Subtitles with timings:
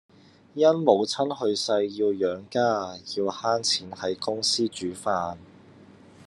[0.55, 5.37] 因母親去世要養家，要慳錢喺公司煮飯